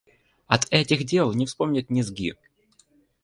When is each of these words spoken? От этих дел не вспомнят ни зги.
От 0.47 0.65
этих 0.71 1.03
дел 1.03 1.31
не 1.31 1.45
вспомнят 1.45 1.91
ни 1.91 2.01
зги. 2.01 2.33